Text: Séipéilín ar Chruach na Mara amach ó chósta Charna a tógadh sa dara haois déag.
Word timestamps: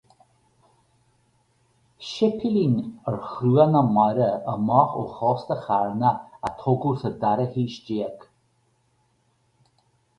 Séipéilín 2.11 2.73
ar 3.07 3.15
Chruach 3.27 3.71
na 3.73 3.81
Mara 3.95 4.31
amach 4.53 4.91
ó 5.01 5.03
chósta 5.15 5.55
Charna 5.65 6.11
a 6.47 6.49
tógadh 6.59 6.99
sa 7.01 7.09
dara 7.21 7.45
haois 7.53 7.75
déag. 7.85 8.17